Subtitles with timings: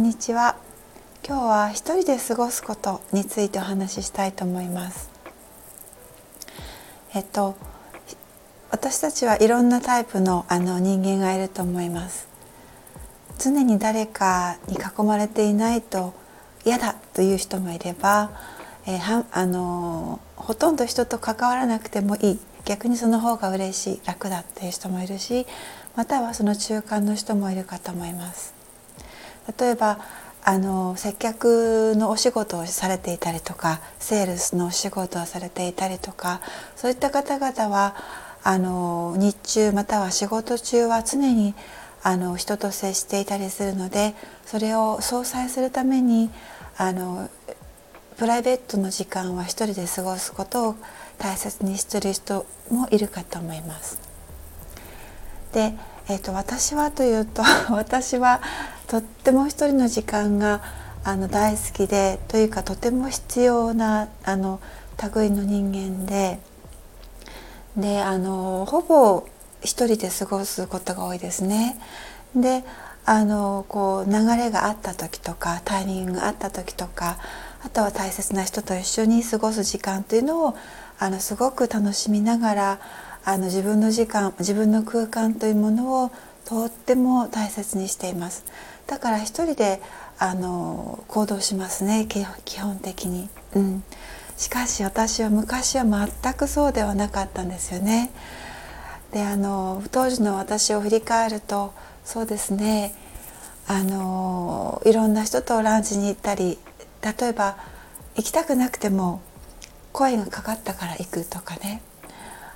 [0.00, 0.56] んにちは。
[1.26, 5.10] 今日は一人で過ごすことについてお話ししたいと思います。
[7.14, 7.54] えっと
[8.70, 12.28] 私たちはいろんなタイプのあの人間がいると思います。
[13.38, 16.14] 常に誰かに囲まれていないと
[16.64, 18.30] 嫌だという人もいれば、
[18.86, 22.40] えー、はあのほとんど人と関わらなくてもいい。
[22.64, 25.46] 逆にその方が嬉しい楽だっていう人もいるし
[25.96, 28.59] またはその中間の人もいるかと思います。
[29.58, 29.98] 例えば
[30.42, 36.40] あの接客のお仕事をされていたりとかセールスのお仕事をされていたりとか
[36.76, 37.94] そういった方々は
[38.42, 41.54] あの日中または仕事中は常に
[42.02, 44.14] あの人と接していたりするので
[44.46, 46.30] それを相殺するために
[46.78, 47.28] あの
[48.16, 50.74] プライベートの時間は一人で過ごすことを
[51.18, 54.00] 大切にしてる人もいるかと思います。
[55.52, 55.74] で、
[56.08, 58.40] えーと、私はというと 私は
[59.30, 60.60] ても一人の時間が
[61.04, 64.60] あの大好きでというかとても必要なあの
[65.14, 66.40] 類の人間で
[67.76, 69.24] であのほぼ
[69.62, 71.76] 一人で過ごすことが多いですね。
[72.34, 72.64] で
[73.06, 77.18] あのこう流れがあった時とかタイミングがあった時とか
[77.64, 80.56] あとは大切な人と一緒に過ごす時間というのを
[80.98, 82.80] あのすごく楽しみながら
[83.24, 86.10] あの自分の時間自分の空間というものを
[86.50, 88.44] とっても大切にしています。
[88.88, 89.80] だから一人で
[90.18, 92.08] あの行動しますね。
[92.08, 93.84] 基本的に、うん、
[94.36, 98.10] しかし私は昔は全くそうではなかったんですよね。
[99.12, 101.72] であの当時の私を振り返ると
[102.04, 102.96] そうですね。
[103.68, 106.58] あのいろんな人とランチに行ったり
[107.00, 107.58] 例えば
[108.16, 109.22] 行きたくなくても
[109.92, 111.80] 声がかかったから行くとかね。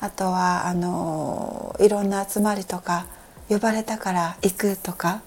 [0.00, 3.06] あとはあのいろんな集まりとか
[3.48, 5.22] 呼ばれたから行くとか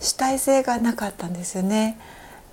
[0.00, 1.98] 主体性がなかったんですよね。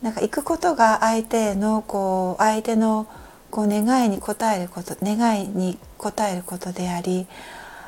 [0.02, 3.08] なんか行くことが相手のこう相手の
[3.52, 7.28] こう願いに応えること願いに応えることであり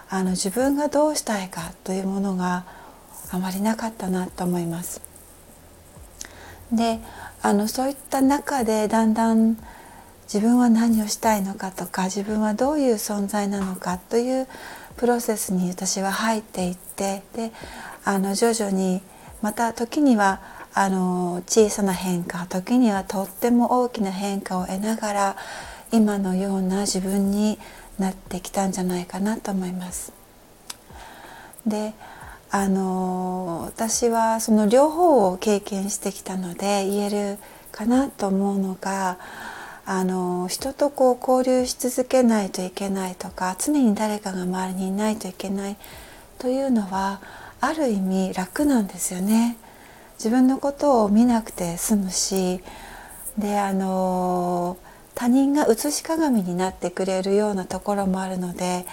[0.10, 2.66] あの自分がどうしたいかというものが
[3.32, 5.02] あまりなかったなと思います。
[6.72, 7.00] で
[7.42, 9.58] あのそういった中でだんだん
[10.26, 14.48] 自分は何をしたいのかとか自分はどういう存在なのかという
[14.98, 17.52] プロセスに私は入っていってで
[18.06, 19.02] あの徐々に
[19.42, 20.42] また時には
[20.74, 25.38] あの小さな変化時にはとっても大きな変化を得ながら
[25.92, 27.60] 今のような自分に
[28.00, 30.14] なってきたんじゃないかなと思います。
[31.68, 31.94] で
[32.50, 37.38] あの私はその両方を経験してきたので言える
[37.72, 39.18] かなと思うのが
[39.86, 45.78] あの人とこう交流し続けないといけないとか常に誰かが周りにいないといけない
[46.40, 47.22] というのは
[47.60, 49.58] ある意味楽なんですよね。
[50.18, 52.62] 自分のことを見なくて済むし
[53.38, 54.78] であの
[55.16, 58.86] 他人が写し鏡になってくれるようなところもあるので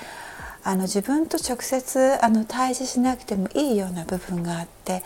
[0.65, 5.03] あの自分と直接あの対峙しなくてもいいような部分があって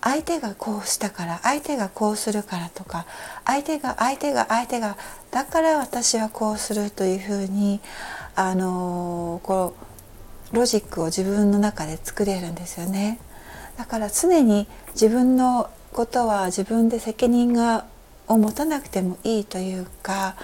[0.00, 3.06] 相手がこうしたから相手がこうするからとか
[3.44, 4.96] 相手が相手が相手が
[5.30, 7.80] だから私はこうするというふうに
[8.36, 9.74] あのこ
[10.52, 13.18] うロジックを自分の中で作れるんですよね。
[13.76, 17.84] だから常に自分のことは自分で責任が
[18.28, 20.36] を持たなくてもいいというか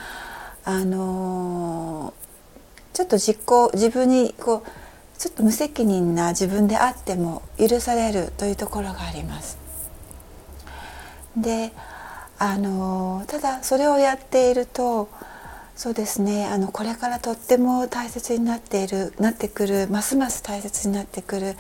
[0.64, 2.14] あの
[2.92, 4.83] ちょっと実行自分にこう
[5.18, 9.58] ちょっと無責任な自分であっても許されるというところがあります。
[11.36, 11.72] で
[12.38, 15.08] あのただそれをやっていると
[15.76, 21.56] そうですねあのこれからとっても大切になっているなってくるますます大切になってくる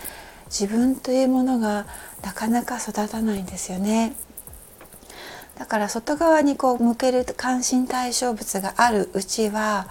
[0.46, 1.86] 自分というものが
[2.22, 4.14] なかなか育たないんですよね。
[5.56, 9.86] だから外側にこう向ける関心対象物があるうちは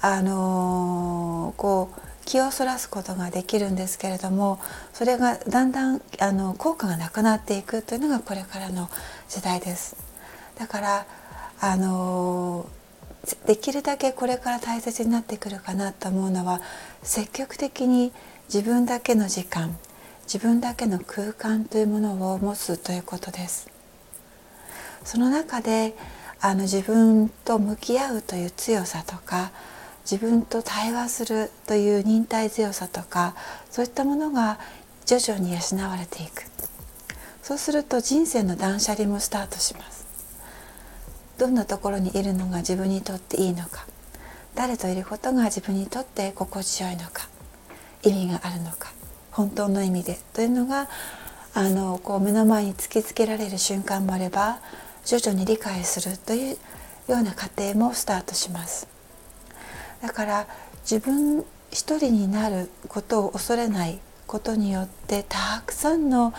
[0.00, 4.60] あのこう気をそらすことができるんですけれども
[4.92, 8.90] それがだんだんあの効果がなくなっていくというのがこれからの
[9.28, 9.96] 時代です。
[10.58, 11.06] だから
[11.60, 12.68] あの
[13.46, 16.60] できるだけこれから大切になってくるかなと思うのは
[17.02, 18.12] 積極的に
[18.52, 19.76] 自分だけの時間
[20.26, 23.70] 自分だけの空間というものを持つということです。
[25.04, 25.96] その中で
[26.40, 29.52] あの自分と向き合うという強さとか
[30.10, 33.34] 自分と対話するという忍耐強さとか
[33.70, 34.58] そういったものが
[35.04, 36.44] 徐々に養われていく。
[37.42, 40.06] そうすると人生の断捨離もスタートします。
[41.38, 43.86] どんなところにいるのが自分にとっていいのか。
[44.54, 47.28] 誰といることが自分にとって心地よいのか。
[48.02, 48.92] 意味があるのか。
[49.32, 50.18] 本当の意味で。
[50.32, 50.88] というのが
[51.54, 54.60] あのこう目の前に突きつけられる瞬間もあれば
[55.04, 56.56] 徐々に理解するという
[57.08, 58.95] ような過程もスタートします。
[60.02, 60.46] だから
[60.82, 66.32] 自分一人になることを恐れないことによってたくさんの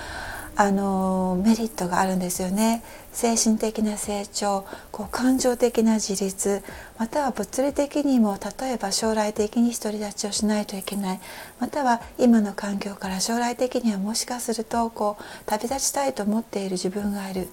[0.60, 2.82] あのメリットがあるんですよね。
[3.14, 6.64] 精神的な成長こう感情的な自立
[6.98, 11.20] または物理的にも例えば将来的に独り立ちをしないといけない
[11.60, 17.50] または今の環境から将来的にはもしかするとこう旅立ちたいと思っている自分がいる。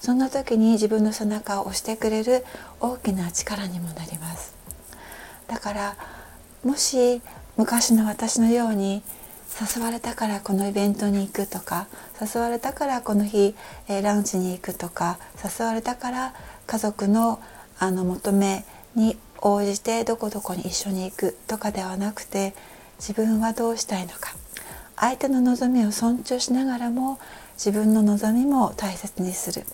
[0.00, 2.44] そんな時に自分の背中を押してくれる
[2.80, 4.57] 大きな力にもなります。
[5.48, 5.96] だから
[6.64, 7.20] もし
[7.56, 9.02] 昔の私のように
[9.60, 11.88] 誘われたからこのイベントに行くとか
[12.20, 13.54] 誘われたからこの日、
[13.88, 16.34] えー、ランチに行くとか誘われたから
[16.66, 17.40] 家族の
[17.80, 18.64] あの求め
[18.94, 22.54] に応じてどこどこに一緒に行くとかではなくて
[22.98, 24.34] 自分はどうしたいのか。
[24.96, 27.20] 相手の望みを尊重しながらも
[27.54, 29.64] 自分の望みも大切にする。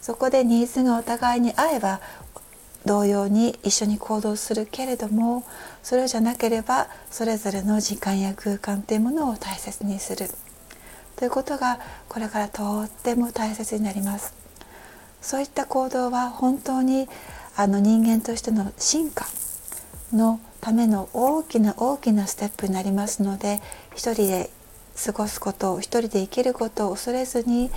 [0.00, 2.00] そこでニーズがお互いに合えば
[2.84, 5.44] 同様に一緒に行動するけれども
[5.82, 10.28] それじゃなければそれぞれの時間や空間というものを大切にする。
[11.16, 14.34] ということがこれからとっても大切になります。
[15.20, 17.08] そういった行動は本当に
[17.54, 19.26] あの人間としての進化
[20.12, 23.60] のための大きな大きなステップになりますので
[23.94, 24.50] 一人で
[25.04, 27.70] 過ごすことを一人で生きることを恐れずに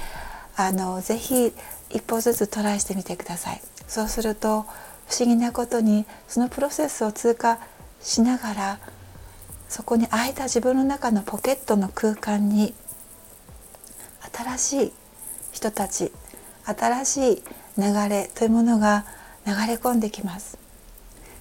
[0.56, 1.54] あのぜひ
[1.90, 3.62] 一歩ずつトライしてみてください。
[3.88, 4.66] そうすると
[5.08, 7.60] 不思議なことにそのプロセスを通過
[8.02, 8.80] しながら
[9.70, 12.74] そこに空いた自分の中のポケットの空間に
[14.34, 14.94] 新しい
[15.52, 16.12] 人たち
[16.66, 17.44] 新しい
[17.78, 19.06] 流れというものが
[19.46, 20.58] 流れ込んできます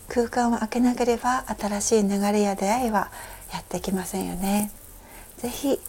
[0.08, 3.10] 空間を開けなければ新しい流れや出会いは
[3.52, 4.70] やってきませんよね
[5.38, 5.80] 是非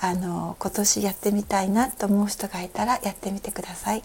[0.00, 4.02] あの今年やってみたいなと思う人がいたらやってみてください。